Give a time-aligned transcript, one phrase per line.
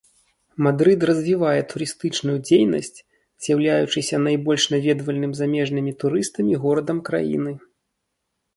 [0.67, 2.99] Мадрыд развівае турыстычную дзейнасць,
[3.47, 7.51] з'яўляючыся найбольш наведвальным замежнымі турыстамі горадам краіны.